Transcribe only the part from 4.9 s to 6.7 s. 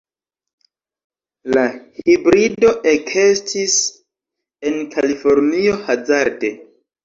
Kalifornio hazarde.